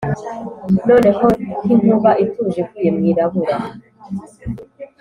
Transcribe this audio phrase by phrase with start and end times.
[0.87, 1.25] noneho
[1.59, 3.55] nkinkuba ituje ivuye mwirabura